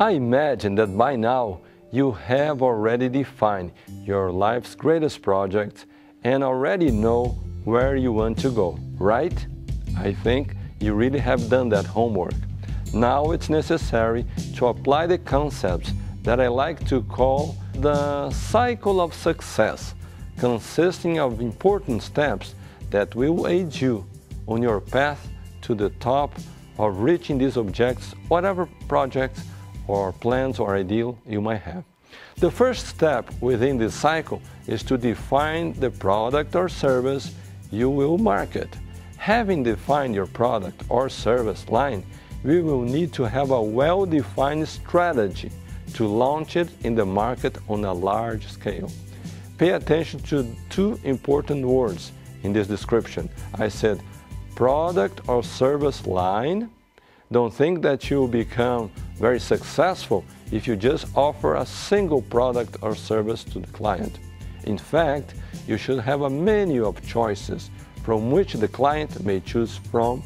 I 0.00 0.12
imagine 0.12 0.76
that 0.76 0.96
by 0.96 1.14
now 1.14 1.60
you 1.92 2.12
have 2.12 2.62
already 2.62 3.10
defined 3.10 3.72
your 4.02 4.32
life's 4.32 4.74
greatest 4.74 5.20
project 5.20 5.84
and 6.24 6.42
already 6.42 6.90
know 6.90 7.38
where 7.64 7.96
you 7.96 8.10
want 8.10 8.38
to 8.38 8.48
go, 8.48 8.78
right? 8.96 9.46
I 9.98 10.14
think 10.14 10.56
you 10.80 10.94
really 10.94 11.18
have 11.18 11.50
done 11.50 11.68
that 11.68 11.84
homework. 11.84 12.32
Now 12.94 13.32
it's 13.32 13.50
necessary 13.50 14.24
to 14.54 14.68
apply 14.68 15.06
the 15.06 15.18
concepts 15.18 15.92
that 16.22 16.40
I 16.40 16.48
like 16.48 16.88
to 16.88 17.02
call 17.02 17.54
the 17.74 18.30
cycle 18.30 19.02
of 19.02 19.12
success, 19.12 19.94
consisting 20.38 21.18
of 21.18 21.42
important 21.42 22.02
steps 22.02 22.54
that 22.88 23.14
will 23.14 23.46
aid 23.46 23.78
you 23.78 24.06
on 24.48 24.62
your 24.62 24.80
path 24.80 25.28
to 25.60 25.74
the 25.74 25.90
top 26.00 26.32
of 26.78 27.00
reaching 27.00 27.36
these 27.36 27.58
objects, 27.58 28.14
whatever 28.28 28.66
projects 28.88 29.42
or 29.90 30.12
plans 30.12 30.58
or 30.58 30.76
ideal 30.76 31.18
you 31.26 31.40
might 31.40 31.62
have. 31.62 31.84
The 32.36 32.50
first 32.50 32.86
step 32.86 33.30
within 33.40 33.76
this 33.78 33.94
cycle 33.94 34.40
is 34.66 34.82
to 34.84 34.96
define 34.96 35.72
the 35.74 35.90
product 35.90 36.54
or 36.54 36.68
service 36.68 37.34
you 37.70 37.90
will 37.90 38.18
market. 38.18 38.68
Having 39.16 39.64
defined 39.64 40.14
your 40.14 40.26
product 40.26 40.82
or 40.88 41.08
service 41.08 41.68
line, 41.68 42.02
we 42.42 42.62
will 42.62 42.82
need 42.82 43.12
to 43.12 43.24
have 43.24 43.50
a 43.50 43.62
well-defined 43.62 44.66
strategy 44.66 45.50
to 45.94 46.06
launch 46.06 46.56
it 46.56 46.68
in 46.84 46.94
the 46.94 47.04
market 47.04 47.58
on 47.68 47.84
a 47.84 47.92
large 47.92 48.46
scale. 48.46 48.90
Pay 49.58 49.70
attention 49.70 50.20
to 50.20 50.46
two 50.70 50.98
important 51.04 51.66
words 51.66 52.12
in 52.42 52.52
this 52.52 52.66
description. 52.66 53.28
I 53.54 53.68
said 53.68 54.00
product 54.54 55.28
or 55.28 55.42
service 55.42 56.06
line. 56.06 56.70
Don't 57.30 57.52
think 57.52 57.82
that 57.82 58.08
you'll 58.08 58.28
become 58.28 58.90
very 59.20 59.38
successful 59.38 60.24
if 60.50 60.66
you 60.66 60.74
just 60.74 61.06
offer 61.14 61.56
a 61.56 61.66
single 61.66 62.22
product 62.22 62.78
or 62.80 62.94
service 62.96 63.44
to 63.44 63.60
the 63.60 63.66
client. 63.66 64.18
In 64.64 64.78
fact, 64.78 65.34
you 65.68 65.76
should 65.76 66.00
have 66.00 66.22
a 66.22 66.30
menu 66.30 66.86
of 66.86 67.06
choices 67.06 67.70
from 68.02 68.30
which 68.30 68.54
the 68.54 68.66
client 68.68 69.22
may 69.22 69.40
choose 69.40 69.76
from 69.76 70.22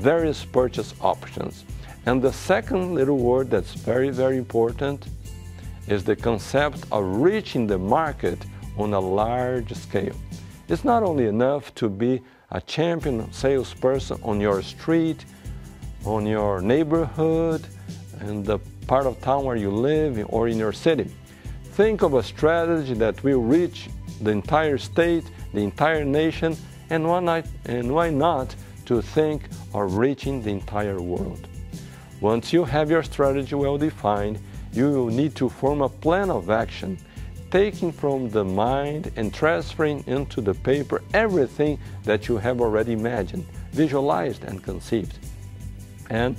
various 0.00 0.44
purchase 0.44 0.92
options. 1.00 1.64
And 2.06 2.20
the 2.20 2.32
second 2.32 2.94
little 2.94 3.18
word 3.18 3.48
that's 3.48 3.74
very, 3.74 4.10
very 4.10 4.38
important 4.38 5.06
is 5.86 6.02
the 6.02 6.16
concept 6.16 6.84
of 6.90 7.04
reaching 7.22 7.68
the 7.68 7.78
market 7.78 8.38
on 8.76 8.92
a 8.92 9.00
large 9.00 9.72
scale. 9.74 10.16
It's 10.68 10.84
not 10.84 11.04
only 11.04 11.26
enough 11.26 11.72
to 11.76 11.88
be 11.88 12.22
a 12.50 12.60
champion 12.60 13.32
salesperson 13.32 14.18
on 14.24 14.40
your 14.40 14.62
street, 14.62 15.24
on 16.04 16.26
your 16.26 16.60
neighborhood, 16.60 17.64
in 18.22 18.42
the 18.42 18.58
part 18.86 19.06
of 19.06 19.20
town 19.20 19.44
where 19.44 19.56
you 19.56 19.70
live, 19.70 20.24
or 20.28 20.48
in 20.48 20.58
your 20.58 20.72
city. 20.72 21.10
Think 21.72 22.02
of 22.02 22.14
a 22.14 22.22
strategy 22.22 22.94
that 22.94 23.22
will 23.22 23.40
reach 23.40 23.88
the 24.20 24.30
entire 24.30 24.78
state, 24.78 25.24
the 25.54 25.60
entire 25.60 26.04
nation, 26.04 26.56
and 26.90 27.06
why 27.08 27.20
not, 27.20 27.46
and 27.64 27.92
why 27.94 28.10
not 28.10 28.54
to 28.86 29.00
think 29.00 29.42
of 29.74 29.96
reaching 29.96 30.42
the 30.42 30.50
entire 30.50 31.00
world. 31.00 31.48
Once 32.20 32.52
you 32.52 32.64
have 32.64 32.90
your 32.90 33.02
strategy 33.02 33.54
well 33.54 33.78
defined, 33.78 34.38
you 34.72 34.90
will 34.90 35.06
need 35.06 35.34
to 35.36 35.48
form 35.48 35.82
a 35.82 35.88
plan 35.88 36.30
of 36.30 36.50
action, 36.50 36.98
taking 37.50 37.92
from 37.92 38.30
the 38.30 38.44
mind 38.44 39.10
and 39.16 39.34
transferring 39.34 40.04
into 40.06 40.40
the 40.40 40.54
paper 40.54 41.02
everything 41.14 41.78
that 42.04 42.28
you 42.28 42.38
have 42.38 42.60
already 42.60 42.92
imagined, 42.92 43.44
visualized, 43.72 44.44
and 44.44 44.62
conceived. 44.62 45.18
And 46.10 46.36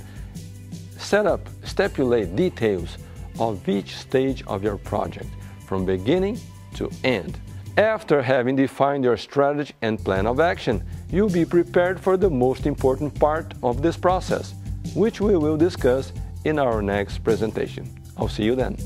set 1.14 1.26
up, 1.26 1.48
stipulate 1.62 2.34
details 2.34 2.98
of 3.38 3.68
each 3.68 3.94
stage 3.94 4.42
of 4.48 4.64
your 4.64 4.76
project, 4.76 5.28
from 5.64 5.86
beginning 5.86 6.36
to 6.74 6.90
end. 7.04 7.38
After 7.76 8.20
having 8.20 8.56
defined 8.56 9.04
your 9.04 9.16
strategy 9.16 9.74
and 9.80 10.04
plan 10.04 10.26
of 10.26 10.40
action, 10.40 10.82
you'll 11.12 11.30
be 11.30 11.44
prepared 11.44 12.00
for 12.00 12.16
the 12.16 12.28
most 12.28 12.66
important 12.66 13.16
part 13.20 13.54
of 13.62 13.80
this 13.80 13.96
process, 13.96 14.54
which 14.96 15.20
we 15.20 15.36
will 15.36 15.56
discuss 15.56 16.12
in 16.44 16.58
our 16.58 16.82
next 16.82 17.18
presentation. 17.18 17.84
I'll 18.16 18.26
see 18.26 18.42
you 18.42 18.56
then. 18.56 18.76